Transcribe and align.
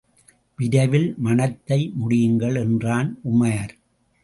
விரைவில் 0.59 1.15
மணத்தை 1.17 1.93
முடியுங்கள்! 1.99 2.57
என்றான் 2.59 3.19
உமார். 3.23 3.71